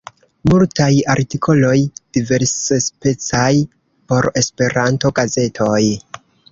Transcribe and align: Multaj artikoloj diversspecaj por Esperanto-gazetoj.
Multaj 0.51 0.87
artikoloj 1.15 1.75
diversspecaj 2.19 3.53
por 4.13 4.33
Esperanto-gazetoj. 4.45 5.81